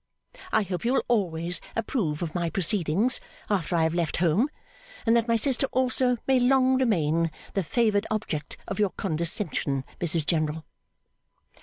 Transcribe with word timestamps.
I 0.51 0.63
hope 0.63 0.83
you 0.83 0.93
will 0.95 1.05
always 1.07 1.61
approve 1.75 2.23
of 2.23 2.33
my 2.33 2.49
proceedings 2.49 3.21
after 3.51 3.75
I 3.75 3.83
have 3.83 3.93
left 3.93 4.17
home 4.17 4.49
and 5.05 5.15
that 5.15 5.27
my 5.27 5.35
sister 5.35 5.67
also 5.71 6.17
may 6.25 6.39
long 6.39 6.79
remain 6.79 7.29
the 7.53 7.61
favoured 7.61 8.07
object 8.09 8.57
of 8.67 8.79
your 8.79 8.89
condescension, 8.89 9.83
Mrs 9.99 10.25
General. 10.25 10.65